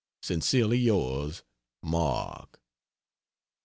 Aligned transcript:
Sincerely 0.23 0.79
yours, 0.79 1.43
MARK. 1.83 2.59